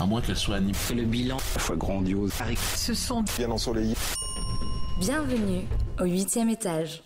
[0.00, 0.74] À moins qu'elle soit animée.
[0.94, 2.32] Le bilan, la fois grandiose.
[2.76, 3.96] Ce sont bien ensoleillés.
[5.00, 5.62] Bienvenue
[6.00, 7.02] au huitième étage.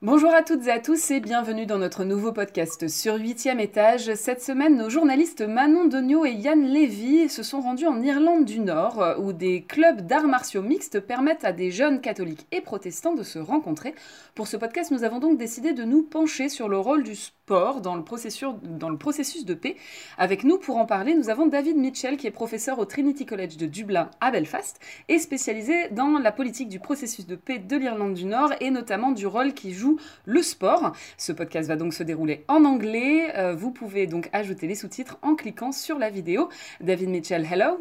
[0.00, 4.14] Bonjour à toutes et à tous et bienvenue dans notre nouveau podcast sur 8e étage.
[4.14, 8.60] Cette semaine, nos journalistes Manon Donio et Yann Lévy se sont rendus en Irlande du
[8.60, 13.24] Nord où des clubs d'arts martiaux mixtes permettent à des jeunes catholiques et protestants de
[13.24, 13.92] se rencontrer.
[14.36, 17.80] Pour ce podcast, nous avons donc décidé de nous pencher sur le rôle du sport
[17.80, 19.74] dans le processus, dans le processus de paix.
[20.16, 23.56] Avec nous pour en parler, nous avons David Mitchell qui est professeur au Trinity College
[23.56, 28.14] de Dublin à Belfast et spécialisé dans la politique du processus de paix de l'Irlande
[28.14, 29.87] du Nord et notamment du rôle qui joue
[30.24, 30.92] le sport.
[31.16, 33.32] Ce podcast va donc se dérouler en anglais.
[33.36, 36.48] Euh, vous pouvez donc ajouter les sous-titres en cliquant sur la vidéo.
[36.80, 37.78] David Mitchell, hello.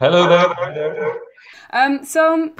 [0.00, 0.46] Hello there.
[1.72, 2.52] Um, so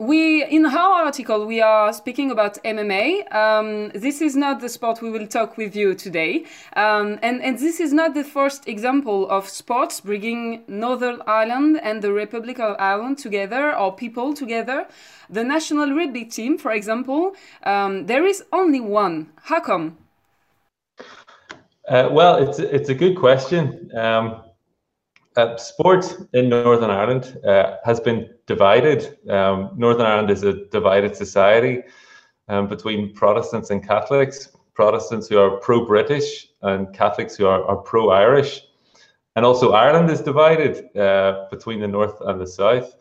[0.00, 3.32] we in our article we are speaking about MMA.
[3.34, 7.58] Um, this is not the sport we will talk with you today, um, and and
[7.58, 12.76] this is not the first example of sports bringing Northern Ireland and the Republic of
[12.78, 14.88] Ireland together or people together.
[15.28, 17.34] The national rugby team, for example,
[17.64, 19.28] um, there is only one.
[19.42, 19.98] How come?
[21.86, 23.90] Uh, well, it's it's a good question.
[23.94, 24.49] Um,
[25.40, 29.18] uh, sport in Northern Ireland uh, has been divided.
[29.28, 31.82] Um, Northern Ireland is a divided society
[32.48, 34.48] um, between Protestants and Catholics.
[34.74, 38.62] Protestants who are pro-British and Catholics who are, are pro-Irish.
[39.36, 42.96] And also Ireland is divided uh, between the north and the south.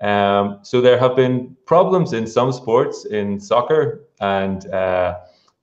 [0.00, 5.18] Um, so there have been problems in some sports, in soccer and uh,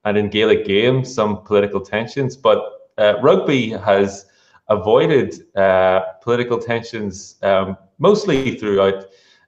[0.06, 2.38] and in Gaelic games, some political tensions.
[2.38, 2.60] But
[2.98, 4.27] uh, rugby has
[4.70, 9.06] avoided uh, political tensions um, mostly throughout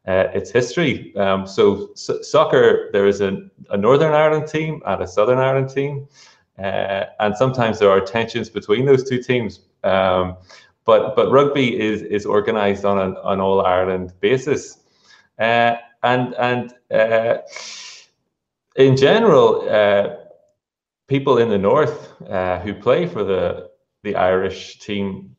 [0.08, 1.16] uh, its history.
[1.18, 3.38] Um, so, so, soccer, there is a,
[3.70, 6.08] a, Northern Ireland team and a Southern Ireland team,
[6.58, 9.60] uh, and sometimes there are tensions between those two teams.
[9.84, 10.38] Um,
[10.86, 14.80] but but rugby is is organised on an, an All Ireland basis,
[15.38, 17.40] uh, and and uh,
[18.76, 20.16] in general, uh,
[21.08, 22.14] people in the north
[22.64, 23.69] who play for the
[24.04, 25.36] the Irish team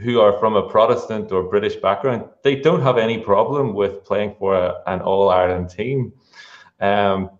[0.00, 4.34] who are from a Protestant or British background, they don't have any problem with playing
[4.38, 6.12] for a, an All Ireland team.
[6.80, 7.30] Um,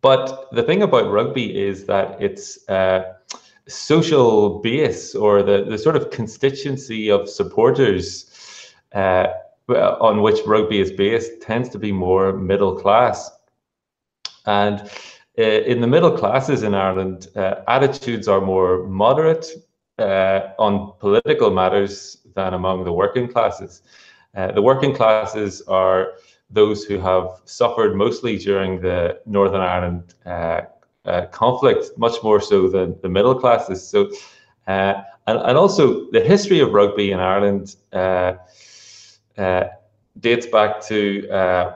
[0.00, 3.14] but the thing about rugby is that it's uh,
[3.66, 9.26] social base or the, the sort of constituency of supporters uh,
[9.68, 13.30] on which rugby is based tends to be more middle class.
[14.46, 14.88] And
[15.36, 19.46] in the middle classes in Ireland, uh, attitudes are more moderate
[19.98, 23.82] uh, on political matters than among the working classes.
[24.34, 26.12] the working classes are
[26.50, 30.62] those who have suffered mostly during the Northern Ireland uh,
[31.04, 33.86] uh, conflict, much more so than the middle classes.
[33.86, 34.10] So,
[34.66, 37.76] uh, and, and also the history of rugby in Ireland
[40.20, 41.75] dates back to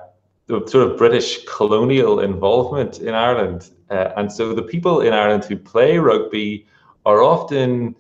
[0.51, 3.71] the sort of British colonial involvement in Ireland.
[3.89, 6.67] Uh, and so the people in Ireland who play rugby
[7.07, 7.95] are often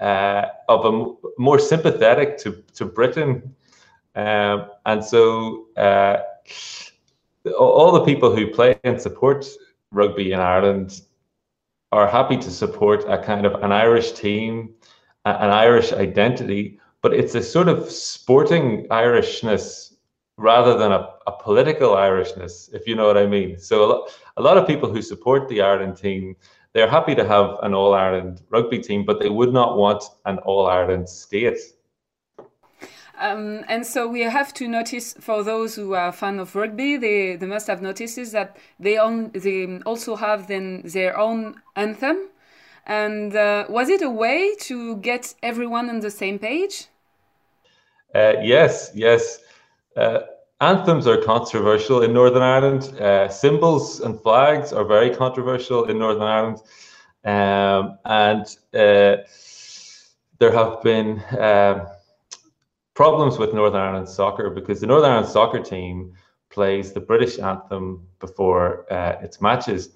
[0.00, 0.92] uh, of a
[1.38, 3.54] more sympathetic to, to Britain.
[4.14, 6.18] Um, and so uh,
[7.58, 9.46] all the people who play and support
[9.90, 11.02] rugby in Ireland
[11.92, 14.70] are happy to support a kind of an Irish team,
[15.24, 19.91] an Irish identity, but it's a sort of sporting Irishness
[20.36, 23.58] rather than a, a political Irishness, if you know what I mean.
[23.58, 26.36] So a lot, a lot of people who support the Ireland team,
[26.72, 30.38] they're happy to have an All Ireland rugby team, but they would not want an
[30.38, 31.58] All Ireland state.
[33.20, 37.36] Um, and so we have to notice for those who are fan of rugby, they,
[37.36, 42.28] they must have noticed is that they on, they also have then their own anthem.
[42.84, 46.86] And uh, was it a way to get everyone on the same page?
[48.12, 49.38] Uh, yes, yes.
[49.96, 50.20] Uh,
[50.60, 52.98] anthems are controversial in Northern Ireland.
[53.00, 56.58] Uh, symbols and flags are very controversial in Northern Ireland.
[57.24, 59.22] Um, and uh,
[60.38, 61.86] there have been um,
[62.94, 66.14] problems with Northern Ireland soccer because the Northern Ireland soccer team
[66.50, 69.90] plays the British anthem before uh, its matches.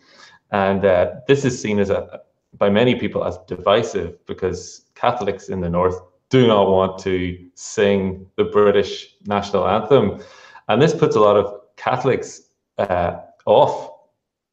[0.52, 2.20] And uh, this is seen as a,
[2.56, 6.00] by many people as divisive because Catholics in the North
[6.36, 7.16] do not want to
[7.54, 8.92] sing the British
[9.24, 10.20] national anthem.
[10.68, 11.46] And this puts a lot of
[11.76, 12.30] Catholics
[12.78, 13.74] uh, off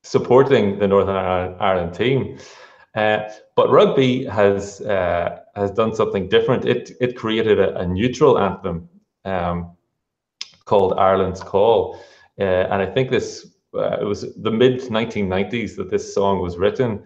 [0.04, 1.18] supporting the Northern
[1.70, 2.38] Ireland team.
[2.96, 3.20] Uh,
[3.56, 6.64] but rugby has uh, has done something different.
[6.66, 8.88] It it created a, a neutral anthem
[9.26, 9.58] um,
[10.66, 12.00] called Ireland's Call,
[12.40, 13.30] uh, and I think this
[13.74, 17.04] uh, it was the mid 1990s that this song was written.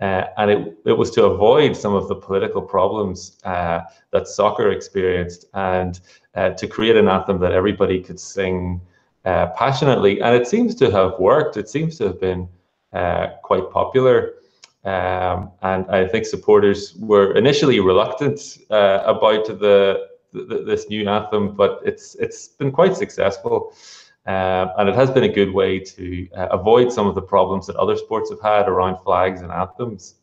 [0.00, 3.80] Uh, and it, it was to avoid some of the political problems uh,
[4.10, 6.00] that soccer experienced and
[6.34, 8.80] uh, to create an anthem that everybody could sing
[9.24, 10.20] uh, passionately.
[10.20, 11.56] And it seems to have worked.
[11.56, 12.48] It seems to have been
[12.92, 14.34] uh, quite popular.
[14.84, 21.54] Um, and I think supporters were initially reluctant uh, about the, the, this new anthem,
[21.54, 23.72] but it's it's been quite successful.
[24.26, 27.66] Um, and it has been a good way to uh, avoid some of the problems
[27.66, 30.14] that other sports have had around flags and anthems.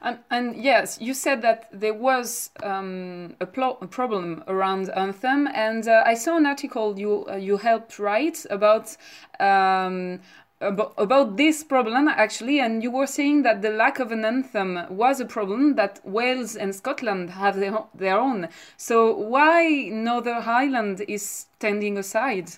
[0.00, 5.86] And, and yes, you said that there was um, a, a, problem around anthem, and
[5.88, 8.96] uh, I saw an article you uh, you helped write about.
[9.40, 10.20] Um,
[10.60, 15.18] about this problem actually and you were saying that the lack of an anthem was
[15.18, 21.46] a problem that Wales and Scotland have their, their own so why Northern Ireland is
[21.56, 22.52] standing aside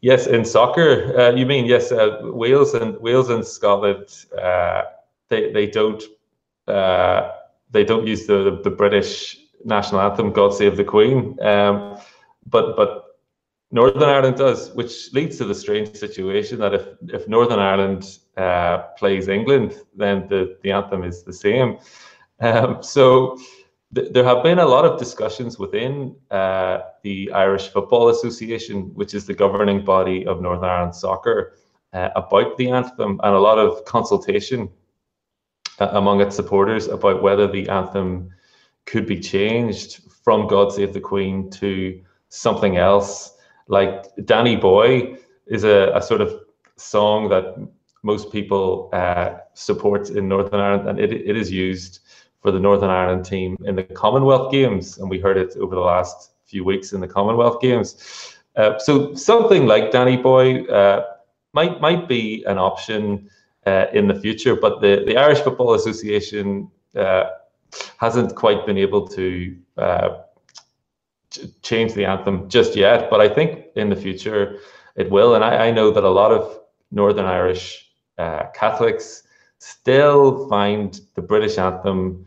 [0.00, 1.92] Yes, in soccer, uh, you mean yes?
[1.92, 4.82] Uh, Wales and Wales and Scotland, uh,
[5.28, 6.02] they they don't
[6.66, 7.30] uh,
[7.70, 11.98] they don't use the the British national anthem "God Save the Queen," um,
[12.46, 13.18] but but
[13.70, 18.78] Northern Ireland does, which leads to the strange situation that if if Northern Ireland uh,
[18.98, 21.78] plays England, then the the anthem is the same.
[22.40, 23.38] Um, so
[23.92, 29.26] there have been a lot of discussions within uh, the Irish Football Association, which is
[29.26, 31.54] the governing body of Northern Ireland soccer,
[31.92, 34.68] uh, about the anthem, and a lot of consultation
[35.80, 38.30] uh, among its supporters about whether the anthem
[38.86, 43.36] could be changed from "God Save the Queen" to something else.
[43.66, 45.16] Like Danny Boy
[45.46, 46.32] is a, a sort of
[46.76, 47.56] song that
[48.04, 52.00] most people uh, support in Northern Ireland, and it, it is used
[52.40, 55.80] for the Northern Ireland team in the Commonwealth Games, and we heard it over the
[55.80, 58.36] last few weeks in the Commonwealth Games.
[58.56, 61.04] Uh, so something like Danny Boy uh,
[61.52, 63.28] might might be an option
[63.66, 67.24] uh, in the future, but the, the Irish Football Association uh,
[67.98, 70.08] hasn't quite been able to uh,
[71.30, 73.10] ch- change the anthem just yet.
[73.10, 74.58] But I think in the future
[74.96, 76.60] it will, and I, I know that a lot of
[76.90, 77.88] Northern Irish
[78.18, 79.22] uh, Catholics
[79.58, 82.26] still find the British anthem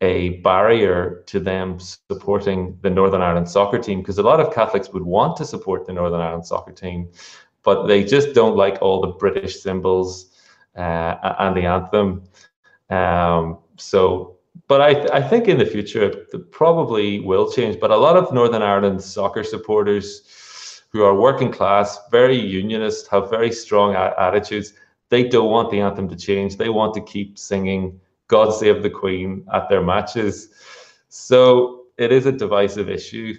[0.00, 4.90] a barrier to them supporting the Northern Ireland soccer team because a lot of Catholics
[4.90, 7.10] would want to support the Northern Ireland soccer team,
[7.64, 10.30] but they just don't like all the British symbols
[10.76, 12.22] uh, and the anthem.
[12.90, 14.36] Um, so,
[14.68, 17.80] but I, th- I think in the future it probably will change.
[17.80, 23.28] But a lot of Northern Ireland soccer supporters who are working class, very unionist, have
[23.30, 24.74] very strong a- attitudes.
[25.10, 26.56] They don't want the anthem to change.
[26.56, 30.50] They want to keep singing God Save the Queen at their matches.
[31.08, 33.34] So it is a divisive issue,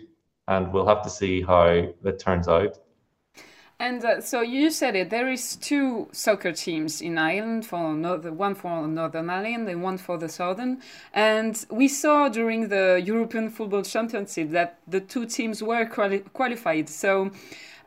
[0.48, 2.80] and we'll have to see how it turns out.
[3.82, 5.10] And uh, so you said it.
[5.10, 9.98] There is two soccer teams in Ireland, for north- one for Northern Ireland and one
[9.98, 10.82] for the Southern.
[11.14, 16.90] And we saw during the European Football Championship that the two teams were quali- qualified.
[16.90, 17.32] So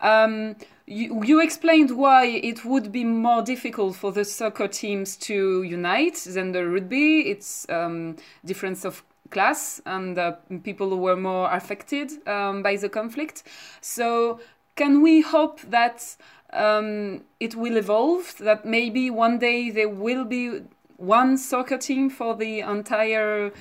[0.00, 0.56] um,
[0.86, 6.16] you, you explained why it would be more difficult for the soccer teams to unite
[6.26, 7.30] than the rugby.
[7.30, 10.32] It's um, difference of class and uh,
[10.62, 13.44] people who were more affected um, by the conflict.
[13.80, 14.40] So
[14.76, 16.16] can we hope that
[16.52, 18.36] um, it will evolve?
[18.38, 20.62] That maybe one day there will be
[20.96, 23.52] one soccer team for the entire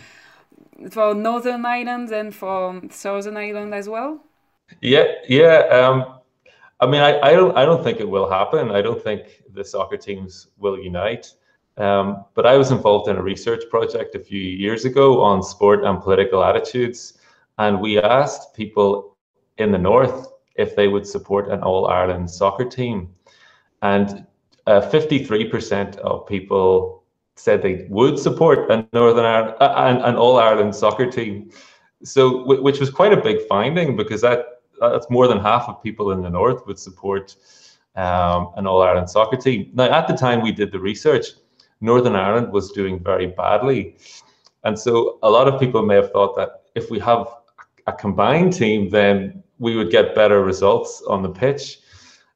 [0.90, 4.20] for Northern Ireland and for Southern Ireland as well?
[4.82, 5.68] Yeah, yeah.
[5.70, 6.21] Um,
[6.82, 8.72] I mean, I, I don't I don't think it will happen.
[8.72, 11.32] I don't think the soccer teams will unite.
[11.78, 15.84] Um, but I was involved in a research project a few years ago on sport
[15.84, 17.20] and political attitudes,
[17.60, 19.16] and we asked people
[19.58, 23.10] in the north if they would support an All Ireland soccer team,
[23.82, 24.26] and
[24.68, 27.04] uh, 53% of people
[27.36, 31.52] said they would support a Northern Ireland uh, an, an All Ireland soccer team.
[32.04, 36.12] So, which was quite a big finding because that that's more than half of people
[36.12, 37.36] in the north would support
[37.96, 39.70] um, an All Ireland soccer team.
[39.74, 41.28] Now, at the time we did the research,
[41.82, 43.98] Northern Ireland was doing very badly,
[44.64, 47.28] and so a lot of people may have thought that if we have
[47.88, 51.80] a combined team, then we would get better results on the pitch.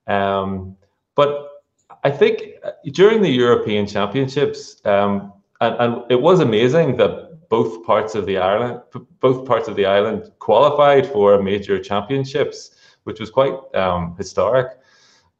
[0.07, 0.75] Um,
[1.15, 1.63] but
[2.03, 2.55] I think
[2.91, 8.37] during the European Championships, um, and, and it was amazing that both parts of the
[8.37, 8.81] island,
[9.19, 12.71] both parts of the island qualified for major championships,
[13.03, 14.67] which was quite um, historic.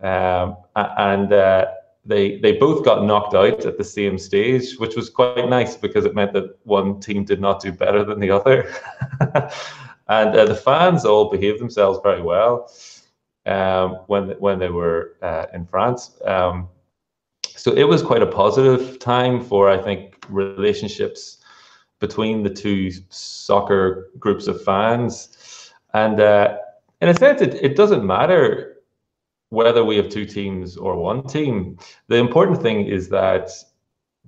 [0.01, 1.65] Um, and uh,
[2.05, 6.05] they they both got knocked out at the same stage, which was quite nice because
[6.05, 8.71] it meant that one team did not do better than the other.
[10.07, 12.71] and uh, the fans all behaved themselves very well
[13.45, 16.19] um, when when they were uh, in France.
[16.25, 16.69] Um,
[17.55, 21.34] so it was quite a positive time for, I think, relationships
[22.07, 25.71] between the two soccer groups of fans.
[25.93, 26.57] And uh,
[27.01, 28.75] in a sense, it, it doesn't matter
[29.49, 31.77] whether we have two teams or one team.
[32.07, 33.49] The important thing is that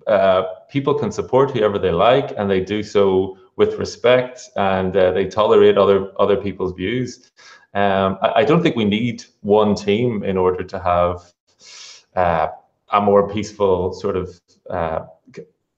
[0.08, 5.12] uh, people can support whoever they like, and they do so with respect, and uh,
[5.12, 7.32] they tolerate other other people's views.
[7.74, 11.16] Um, I, I, don't think we need one team in order to have
[12.16, 12.48] uh,
[12.98, 15.02] a more peaceful sort of uh,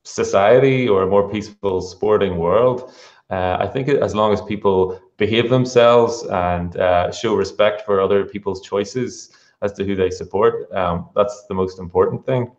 [0.09, 2.91] society or a more peaceful sporting world.
[3.29, 8.25] Uh, I think as long as people behave themselves and uh, show respect for other
[8.25, 9.29] people's choices
[9.61, 12.51] as to who they support, um, that's the most important thing.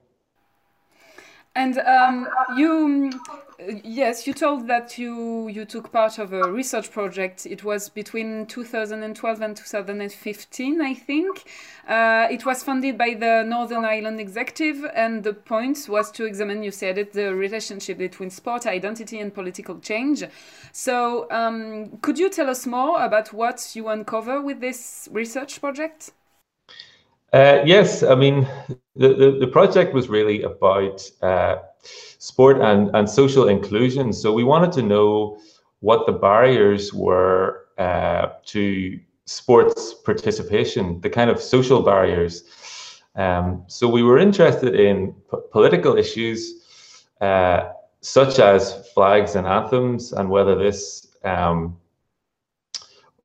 [1.57, 3.11] And um, you
[3.85, 7.47] yes, you told that you you took part of a research project.
[7.47, 11.45] It was between 2012 and 2015, I think.
[11.89, 16.63] Uh, it was funded by the Northern Ireland Executive, and the point was to examine,
[16.63, 20.25] you said it, the relationship between sport identity and political change.
[20.73, 26.13] So, um, could you tell us more about what you uncover with this research project?
[27.33, 28.49] Uh, yes, I mean,
[28.97, 31.57] the, the, the, project was really about uh,
[32.21, 34.13] sport and, and social inclusion.
[34.13, 35.39] So we wanted to know
[35.81, 42.45] what the barriers were uh, to sports participation, the kind of social barriers.
[43.17, 45.15] Um, so we were interested in
[45.51, 47.73] political issues uh,
[48.03, 51.79] such as flags and anthems and whether this um,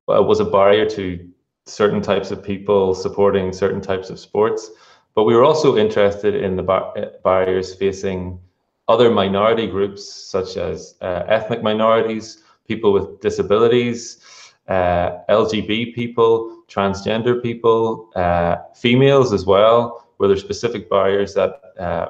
[0.08, 1.28] was a barrier to
[1.66, 4.72] certain types of people supporting certain types of sports.
[5.16, 8.40] But we were also interested in the bar barriers facing
[8.88, 14.20] other minority groups such as uh, ethnic minorities, people with disabilities,
[14.68, 22.08] uh, LGBT people, transgender people, uh, females as well, where there's specific barriers that uh,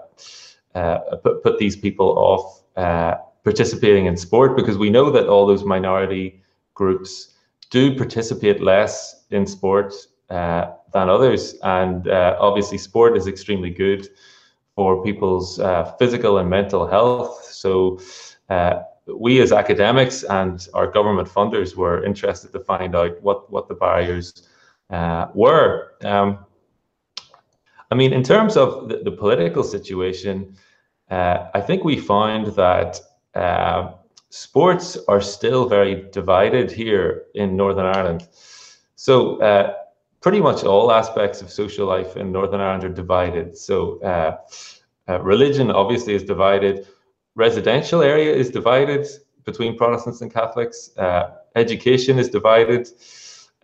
[0.76, 5.46] uh, put, put these people off uh, participating in sport because we know that all
[5.46, 6.42] those minority
[6.74, 7.34] groups
[7.70, 9.94] do participate less in sport
[10.30, 11.56] than others.
[11.64, 14.08] And obviously sport is extremely good
[14.76, 17.46] for people's uh, physical and mental health.
[17.46, 18.00] So
[18.50, 23.68] uh, we as academics and our government funders were interested to find out what, what
[23.68, 24.48] the barriers
[24.90, 25.94] uh, were.
[26.04, 26.40] Um,
[27.92, 30.56] I mean, in terms of the, the political situation,
[31.10, 33.00] uh, I think we find that
[33.36, 33.94] uh,
[34.30, 38.28] sports are still very divided here in Northern Ireland.
[38.96, 39.74] So uh,
[40.26, 43.56] pretty much all aspects of social life in Northern Ireland are divided.
[43.56, 44.38] So uh,
[45.08, 46.88] uh, religion obviously is divided.
[47.36, 49.06] Residential area is divided
[49.44, 50.90] between Protestants and Catholics.
[50.98, 52.88] Uh, education is divided,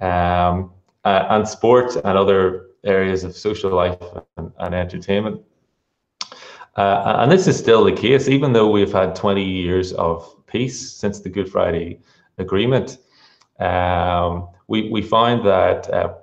[0.01, 0.72] um,
[1.03, 3.98] uh, and sport and other areas of social life
[4.38, 5.41] and, and entertainment.
[6.75, 10.91] Uh, and this is still the case, even though we've had 20 years of peace
[10.91, 12.01] since the Good Friday
[12.38, 13.00] Agreement.
[13.60, 16.13] Um, we, we find that uh,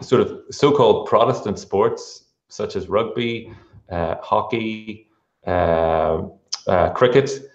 [0.00, 3.52] sort of so-called Protestant sports such as rugby,
[3.90, 5.08] uh, hockey,
[5.46, 6.22] uh,
[6.66, 7.50] uh, cricket,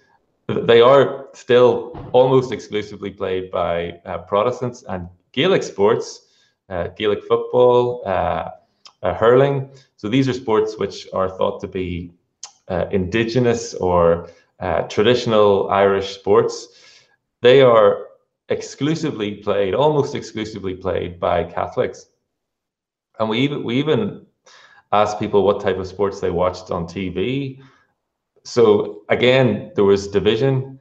[0.47, 3.91] they are still almost exclusively played by
[4.27, 6.27] Protestants and Gaelic sports,
[6.97, 8.03] Gaelic football,
[9.03, 9.69] hurling.
[9.95, 12.11] So these are sports which are thought to be
[12.91, 14.29] indigenous or
[14.89, 16.67] traditional Irish sports.
[17.41, 18.07] They are
[18.49, 22.07] exclusively played, almost exclusively played by Catholics.
[23.19, 24.25] And we even we even
[24.91, 27.61] asked people what type of sports they watched on TV.
[28.43, 30.79] So again, there was division,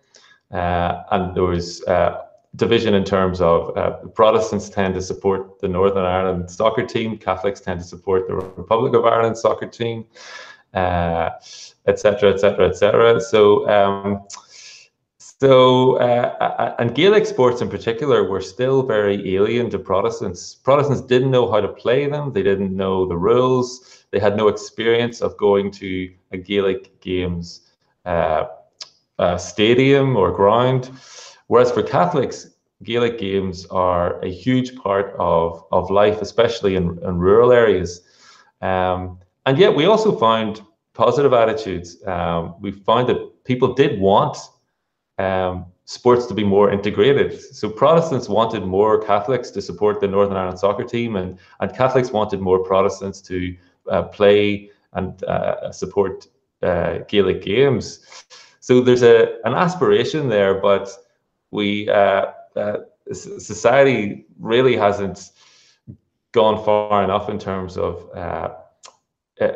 [0.51, 2.23] uh, and there was uh,
[2.57, 7.61] division in terms of uh, Protestants tend to support the Northern Ireland soccer team, Catholics
[7.61, 10.07] tend to support the Republic of Ireland soccer team,
[10.75, 13.21] etc., etc., etc.
[13.21, 13.69] So.
[13.69, 14.27] Um,
[15.41, 20.55] so, uh, and Gaelic sports in particular were still very alien to Protestants.
[20.55, 24.49] Protestants didn't know how to play them, they didn't know the rules, they had no
[24.49, 27.73] experience of going to a Gaelic games
[28.05, 28.45] uh,
[29.19, 30.91] uh, stadium or ground.
[31.47, 32.51] Whereas for Catholics,
[32.83, 38.03] Gaelic games are a huge part of, of life, especially in, in rural areas.
[38.63, 41.97] Um, and yet, we also found positive attitudes.
[42.07, 44.37] Um, we found that people did want
[45.21, 47.31] um, sports to be more integrated.
[47.61, 52.11] So Protestants wanted more Catholics to support the Northern Ireland soccer team, and, and Catholics
[52.13, 53.37] wanted more Protestants to
[53.91, 56.29] uh, play and uh, support
[56.63, 57.85] uh, Gaelic games.
[58.61, 60.89] So there's a an aspiration there, but
[61.51, 62.77] we uh, uh,
[63.13, 65.31] society really hasn't
[66.33, 68.51] gone far enough in terms of uh,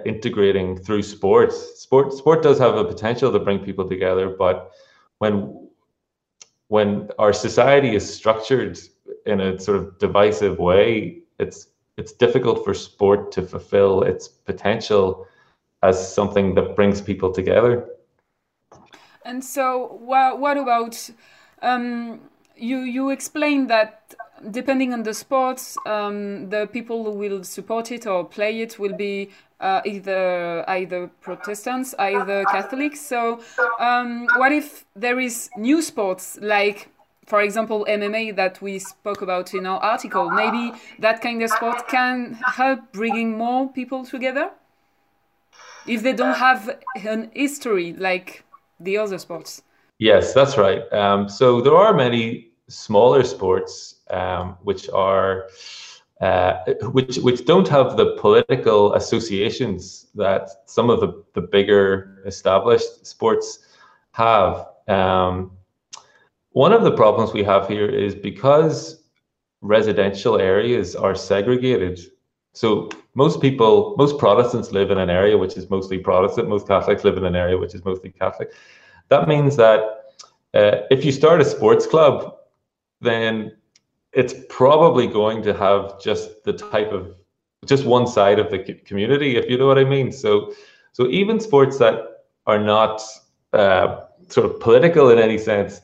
[0.04, 1.80] integrating through sports.
[1.80, 4.72] Sport sport does have a potential to bring people together, but
[5.18, 5.68] when
[6.68, 8.78] when our society is structured
[9.26, 15.26] in a sort of divisive way, it's it's difficult for sport to fulfill its potential
[15.82, 17.86] as something that brings people together.
[19.24, 21.10] And so, what, what about
[21.62, 22.20] um,
[22.56, 22.78] you?
[22.80, 24.14] You explained that
[24.50, 28.94] depending on the sports, um, the people who will support it or play it will
[28.94, 33.00] be uh, either either Protestants, either Catholics.
[33.00, 33.40] So,
[33.78, 36.88] um, what if there is new sports like,
[37.26, 40.30] for example, MMA that we spoke about in our article?
[40.30, 44.50] Maybe that kind of sport can help bringing more people together
[45.86, 48.44] if they don't have an history like
[48.80, 49.62] the other sports.
[49.98, 50.92] Yes, that's right.
[50.92, 55.48] Um, so there are many smaller sports um, which are
[56.20, 56.58] uh,
[56.92, 63.58] which which don't have the political associations that some of the, the bigger established sports
[64.12, 64.66] have.
[64.86, 65.52] Um,
[66.50, 69.02] one of the problems we have here is because
[69.60, 71.98] residential areas are segregated.
[72.52, 76.48] So most people, most Protestants live in an area which is mostly Protestant.
[76.48, 78.52] Most Catholics live in an area which is mostly Catholic.
[79.08, 79.80] That means that
[80.54, 82.36] uh, if you start a sports club,
[83.00, 83.56] then
[84.14, 87.14] it's probably going to have just the type of
[87.66, 90.12] just one side of the community, if you know what I mean.
[90.12, 90.52] So,
[90.92, 93.02] so even sports that are not
[93.52, 95.80] uh, sort of political in any sense,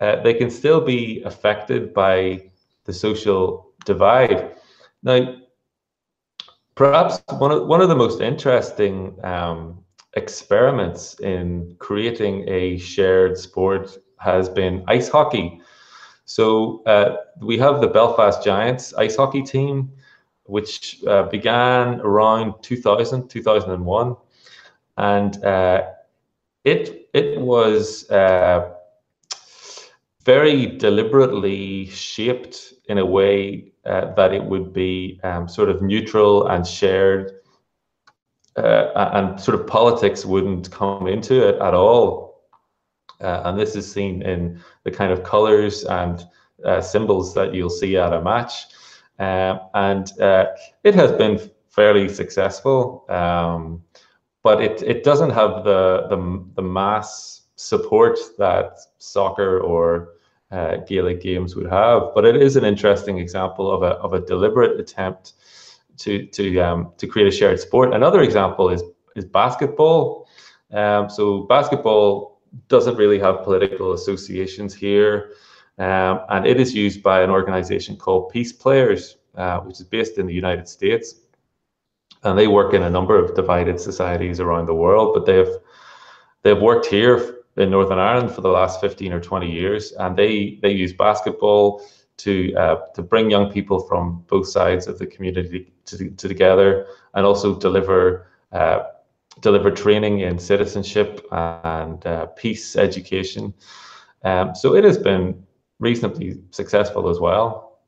[0.00, 2.50] uh, they can still be affected by
[2.84, 4.52] the social divide.
[5.02, 5.36] Now,
[6.74, 9.84] perhaps one of one of the most interesting um,
[10.14, 15.60] experiments in creating a shared sport has been ice hockey.
[16.24, 19.92] So uh, we have the Belfast Giants ice hockey team,
[20.44, 24.16] which uh, began around 2000, 2001.
[24.96, 25.82] And uh,
[26.64, 28.72] it, it was uh,
[30.24, 36.46] very deliberately shaped in a way uh, that it would be um, sort of neutral
[36.46, 37.32] and shared
[38.56, 42.23] uh, and sort of politics wouldn't come into it at all
[43.20, 46.26] uh, and this is seen in the kind of colors and
[46.64, 48.66] uh, symbols that you'll see at a match.
[49.18, 50.46] Um, and uh,
[50.82, 53.82] it has been fairly successful, um,
[54.42, 60.14] but it, it doesn't have the, the, the mass support that soccer or
[60.50, 62.10] uh, Gaelic games would have.
[62.14, 65.34] But it is an interesting example of a, of a deliberate attempt
[65.98, 67.94] to, to, um, to create a shared sport.
[67.94, 68.82] Another example is,
[69.16, 70.28] is basketball.
[70.72, 72.33] Um, so basketball
[72.68, 75.32] doesn't really have political associations here.
[75.78, 80.18] Um, and it is used by an organization called Peace Players, uh, which is based
[80.18, 81.16] in the United States.
[82.22, 85.54] And they work in a number of divided societies around the world, but they've
[86.42, 90.58] they've worked here in Northern Ireland for the last 15 or 20 years, and they
[90.62, 91.82] they use basketball
[92.18, 96.86] to uh, to bring young people from both sides of the community to, to together,
[97.14, 98.84] and also deliver uh,
[99.40, 103.54] deliver training in citizenship and uh, peace education.
[104.24, 105.44] Um, so it has been
[105.80, 107.78] reasonably successful as well.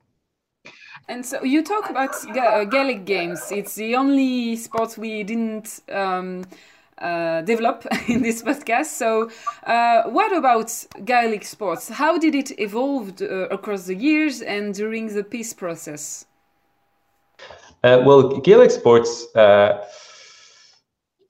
[1.08, 3.52] And so you talk about uh, Gaelic games.
[3.52, 6.44] It's the only sport we didn't um,
[6.98, 8.86] uh, develop in this podcast.
[8.86, 9.30] So,
[9.64, 10.72] uh, what about
[11.04, 11.88] Gaelic sports?
[11.88, 16.26] How did it evolve uh, across the years and during the peace process?
[17.84, 19.26] Uh, well, Gaelic sports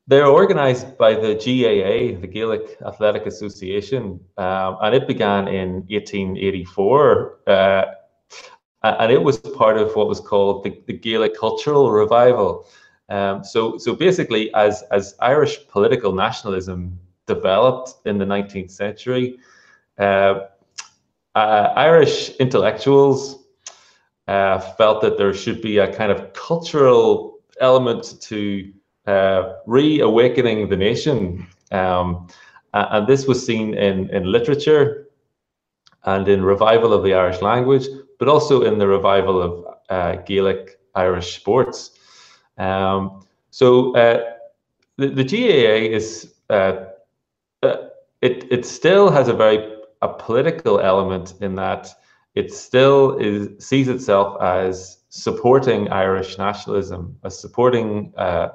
[0.08, 7.40] they're organized by the GAA, the Gaelic Athletic Association, um, and it began in 1884.
[7.46, 7.84] Uh,
[8.82, 12.66] and it was part of what was called the, the Gaelic Cultural Revival.
[13.08, 19.38] Um, so, so basically, as, as Irish political nationalism developed in the 19th century,
[19.98, 20.40] uh,
[21.34, 23.44] uh, Irish intellectuals
[24.28, 28.72] uh, felt that there should be a kind of cultural element to
[29.06, 31.46] uh, reawakening the nation.
[31.72, 32.28] Um,
[32.72, 35.08] and this was seen in, in literature
[36.04, 37.86] and in revival of the Irish language,
[38.18, 41.90] but also in the revival of uh, Gaelic Irish sports.
[42.58, 44.32] Um, so uh,
[44.96, 46.86] the, the GAA is uh,
[47.62, 47.88] uh,
[48.22, 51.88] it it still has a very a political element in that
[52.34, 58.48] it still is sees itself as supporting Irish nationalism, as supporting uh,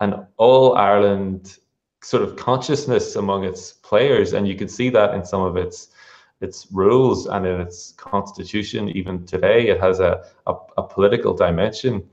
[0.00, 1.58] an all Ireland
[2.02, 5.88] sort of consciousness among its players, and you can see that in some of its
[6.40, 8.88] its rules and in its constitution.
[8.90, 12.08] Even today, it has a a, a political dimension.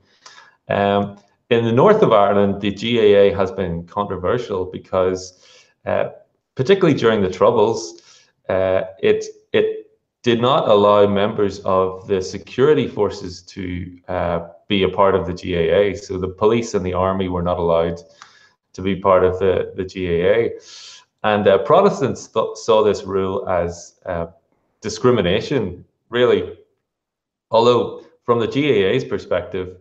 [0.68, 1.18] Um,
[1.50, 5.44] in the north of Ireland, the GAA has been controversial because,
[5.84, 6.08] uh,
[6.56, 8.02] particularly during the Troubles,
[8.48, 9.85] uh, it it
[10.26, 15.32] did not allow members of the security forces to uh, be a part of the
[15.32, 15.96] GAA.
[15.96, 18.00] So the police and the army were not allowed
[18.72, 20.58] to be part of the, the GAA.
[21.22, 24.26] And uh, Protestants th- saw this rule as uh,
[24.80, 26.58] discrimination, really.
[27.52, 29.76] Although, from the GAA's perspective,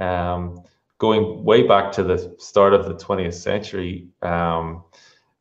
[0.00, 0.64] um,
[0.98, 4.84] going way back to the start of the 20th century, um,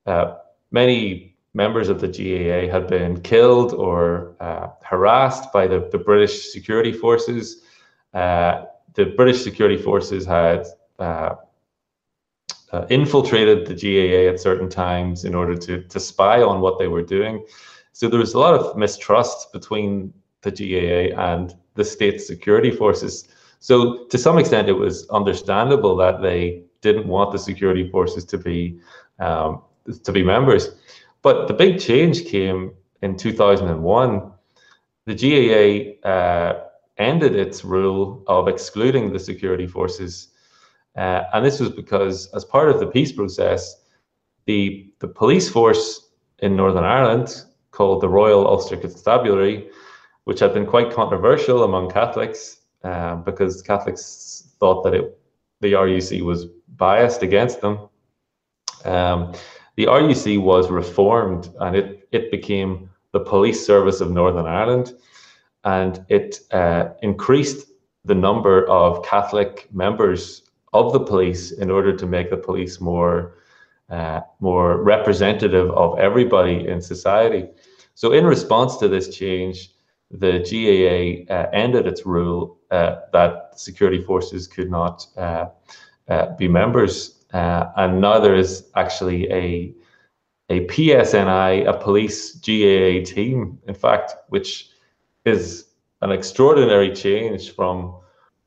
[0.05, 0.35] uh,
[0.71, 6.51] many members of the GAA had been killed or uh, harassed by the, the British
[6.51, 7.63] security forces.
[8.13, 10.67] Uh, the British security forces had
[10.99, 11.33] uh,
[12.71, 16.87] uh, infiltrated the GAA at certain times in order to, to spy on what they
[16.87, 17.43] were doing.
[17.91, 23.27] So there was a lot of mistrust between the GAA and the state security forces.
[23.59, 28.37] So to some extent, it was understandable that they didn't want the security forces to
[28.37, 28.79] be
[29.19, 29.63] um,
[30.03, 30.69] to be members.
[31.21, 34.31] But the big change came in 2001.
[35.05, 36.63] The GAA uh,
[36.97, 40.29] ended its rule of excluding the security forces.
[40.95, 43.83] Uh, and this was because, as part of the peace process,
[44.45, 49.69] the, the police force in Northern Ireland, called the Royal Ulster Constabulary,
[50.23, 55.19] which had been quite controversial among Catholics uh, because Catholics thought that it,
[55.61, 57.79] the RUC was biased against them.
[58.85, 59.33] Um,
[59.77, 64.93] the RUC was reformed and it, it became the police service of Northern Ireland
[65.63, 67.67] and it uh, increased
[68.03, 70.41] the number of Catholic members
[70.73, 73.35] of the police in order to make the police more
[73.89, 77.47] uh, more representative of everybody in society.
[77.95, 79.71] So, in response to this change,
[80.11, 85.45] the GAA uh, ended its rule uh, that security forces could not uh,
[86.09, 89.73] uh, be members uh, and now there is actually a
[90.49, 94.69] a PSNI, a police GAA team, in fact, which
[95.25, 95.65] is
[96.01, 97.93] an extraordinary change from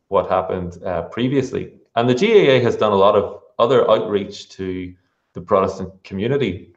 [0.09, 1.75] what happened uh, previously.
[1.97, 4.95] And the GAA has done a lot of other outreach to
[5.35, 6.73] the Protestant community.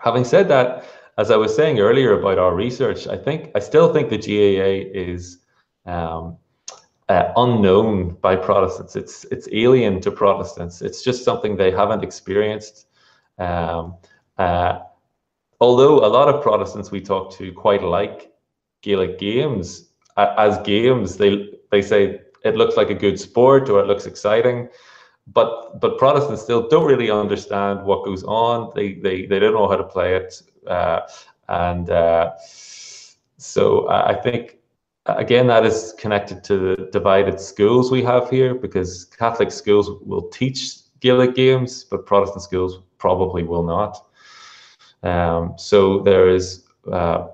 [0.00, 0.84] Having said that,
[1.18, 4.88] as I was saying earlier about our research, I think I still think the GAA
[4.94, 5.38] is
[5.84, 6.36] um,
[7.12, 8.96] uh, unknown by Protestants.
[8.96, 10.80] It's it's alien to Protestants.
[10.80, 12.86] It's just something they haven't experienced.
[13.38, 13.96] Um,
[14.38, 14.80] uh,
[15.60, 18.32] although a lot of Protestants we talk to quite like
[18.80, 23.86] Gaelic games as games, they they say it looks like a good sport or it
[23.86, 24.68] looks exciting,
[25.26, 28.72] but but Protestants still don't really understand what goes on.
[28.74, 31.00] They they they don't know how to play it, uh,
[31.48, 32.32] and uh,
[33.36, 34.61] so I think
[35.06, 40.28] again, that is connected to the divided schools we have here because Catholic schools will
[40.28, 44.06] teach Gaelic games, but Protestant schools probably will not.
[45.02, 47.28] Um, so there is uh,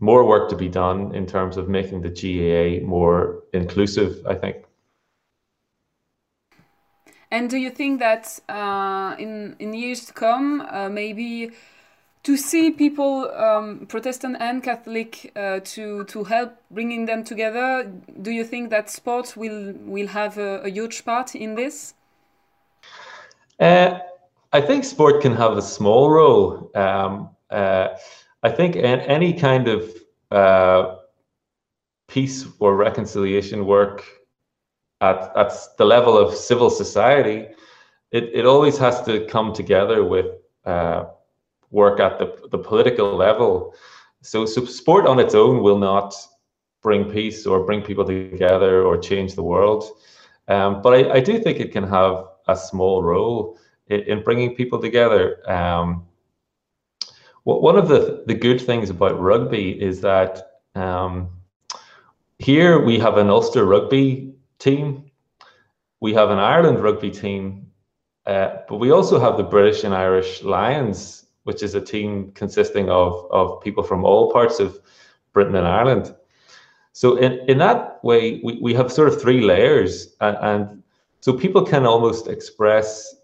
[0.00, 4.64] more work to be done in terms of making the GAA more inclusive, I think.
[7.30, 11.50] And do you think that uh, in in years to come, uh, maybe
[12.22, 17.90] to see people, um, Protestant and Catholic, uh, to to help bringing them together.
[18.22, 21.94] Do you think that sports will will have a, a huge part in this?
[23.60, 23.98] Uh,
[24.52, 26.70] I think sport can have a small role.
[26.74, 27.88] Um, uh,
[28.42, 29.90] I think any kind of
[30.30, 30.96] uh,
[32.08, 34.04] peace or reconciliation work
[35.00, 37.46] at, at the level of civil society,
[38.12, 40.26] it, it always has to come together with
[40.64, 41.04] uh,
[41.70, 43.74] work at the, the political level.
[44.22, 46.14] So, so sport on its own will not
[46.82, 49.84] bring peace or bring people together or change the world.
[50.48, 54.54] Um, but I, I, do think it can have a small role in, in bringing
[54.54, 55.42] people together.
[55.50, 56.06] Um,
[57.44, 61.30] one of the, the good things about rugby is that um,
[62.38, 65.10] here we have an Ulster rugby team,
[66.00, 67.70] we have an Ireland rugby team,
[68.26, 72.90] uh, but we also have the British and Irish Lions which is a team consisting
[72.90, 74.78] of, of people from all parts of
[75.32, 76.14] Britain and Ireland.
[76.92, 80.82] So in, in that way, we, we have sort of three layers and, and
[81.20, 83.14] so people can almost express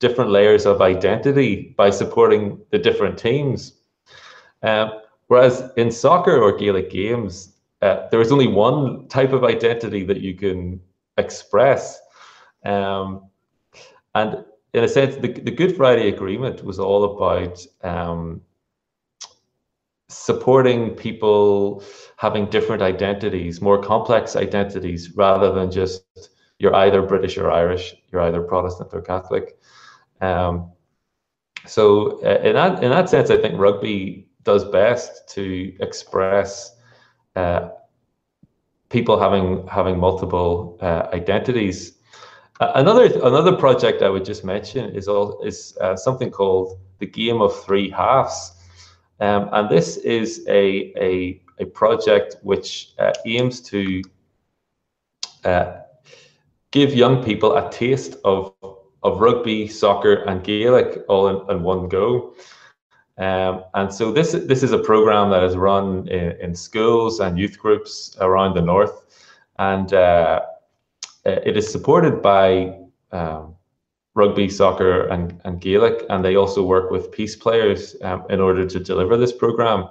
[0.00, 3.74] different layers of identity by supporting the different teams.
[4.64, 4.90] Um,
[5.28, 10.20] whereas in soccer or Gaelic games, uh, there is only one type of identity that
[10.20, 10.80] you can
[11.16, 12.00] express.
[12.64, 13.28] Um,
[14.16, 14.44] and
[14.78, 18.40] in a sense, the, the Good Friday Agreement was all about um,
[20.08, 21.82] supporting people
[22.16, 26.04] having different identities, more complex identities, rather than just
[26.60, 29.58] you're either British or Irish, you're either Protestant or Catholic.
[30.20, 30.70] Um,
[31.66, 36.76] so uh, in that in that sense, I think rugby does best to express
[37.34, 37.70] uh,
[38.88, 41.97] people having having multiple uh, identities.
[42.60, 47.40] Another another project I would just mention is all is uh, something called the Game
[47.40, 48.52] of Three Halves,
[49.20, 54.02] um, and this is a a, a project which uh, aims to
[55.44, 55.72] uh,
[56.70, 58.54] give young people a taste of
[59.02, 62.34] of rugby, soccer, and Gaelic all in, in one go.
[63.18, 67.38] Um, and so this this is a program that is run in, in schools and
[67.38, 69.02] youth groups around the north,
[69.58, 70.40] and uh,
[71.44, 72.74] it is supported by
[73.12, 73.54] um,
[74.14, 78.66] rugby, soccer, and, and Gaelic, and they also work with peace players um, in order
[78.66, 79.88] to deliver this program.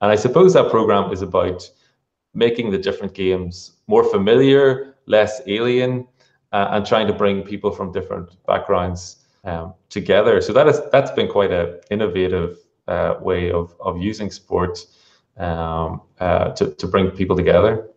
[0.00, 1.68] And I suppose that program is about
[2.34, 6.06] making the different games more familiar, less alien,
[6.52, 10.40] uh, and trying to bring people from different backgrounds um, together.
[10.40, 12.58] So that is that's been quite an innovative
[12.88, 14.78] uh, way of of using sport
[15.38, 17.88] um, uh, to to bring people together.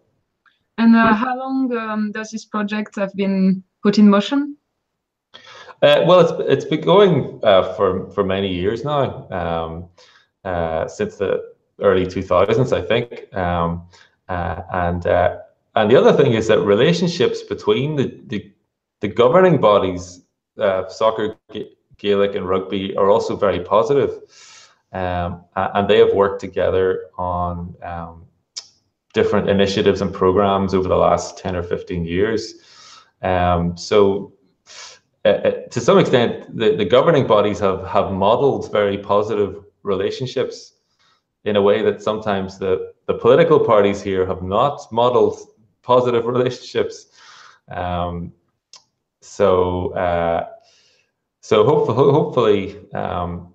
[0.80, 4.58] And uh, how long um, does this project have been put in motion?
[5.82, 11.54] Uh, well, it's it's been going uh, for for many years now, um, since the
[11.82, 13.34] early 2000s, I think.
[13.36, 13.88] Um,
[14.28, 15.06] and
[15.76, 18.52] and the other thing is that relationships between the, the,
[19.02, 20.24] the governing bodies,
[20.58, 21.38] uh, soccer,
[21.98, 24.12] Gaelic, and rugby, are also very positive.
[24.92, 28.26] Um, and they have worked together on um,
[29.20, 32.42] different initiatives and programs over the last 10 or 15 years.
[33.22, 34.34] Um, so,
[35.26, 39.52] uh, uh, to some extent, the, the governing bodies have, have modeled very positive
[39.84, 40.56] relationships
[41.44, 45.38] in a way that sometimes the, the political parties here have not modeled
[45.82, 47.08] positive relationships.
[47.68, 48.32] Um,
[49.22, 50.50] so uh,
[51.42, 53.54] so hopefully hopefully um,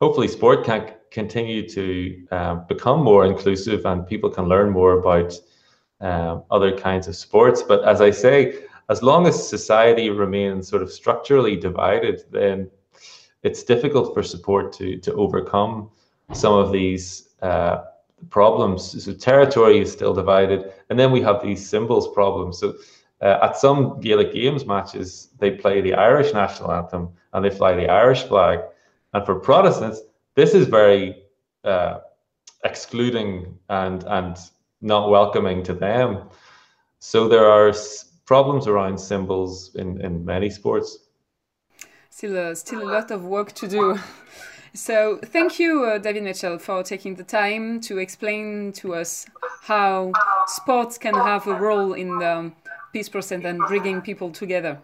[0.00, 1.86] hopefully sport can continue to
[2.36, 5.30] uh, become more inclusive and people can learn more about
[6.08, 7.62] um, other kinds of sports.
[7.70, 8.34] But as I say,
[8.94, 12.70] as long as society remains sort of structurally divided, then
[13.42, 15.74] it's difficult for support to to overcome
[16.42, 17.06] some of these
[17.48, 17.76] uh,
[18.38, 18.78] problems.
[19.04, 22.58] So territory is still divided, and then we have these symbols problems.
[22.60, 22.66] So
[23.26, 27.72] uh, at some Gaelic Games matches, they play the Irish national anthem and they fly
[27.74, 28.58] the Irish flag.
[29.12, 30.00] And for Protestants,
[30.36, 31.24] this is very
[31.64, 31.98] uh,
[32.64, 34.36] excluding and and
[34.80, 36.28] not welcoming to them.
[37.00, 37.72] So there are
[38.24, 40.98] problems around symbols in in many sports.
[42.10, 43.98] Still, uh, still a lot of work to do.
[44.76, 49.24] So, thank you, uh, David Mitchell, for taking the time to explain to us
[49.62, 50.12] how
[50.48, 52.52] sports can have a role in the
[52.92, 54.78] peace process and bringing people together.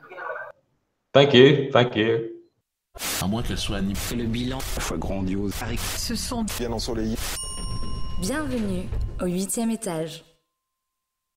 [1.12, 2.41] Thank you, thank you.
[3.22, 3.94] À moins qu'elle soit animée.
[4.16, 5.54] Le bilan, fois grandiose.
[5.96, 7.16] Ce sont bien ensoleillé.
[8.20, 8.88] Bienvenue
[9.20, 10.24] au huitième étage.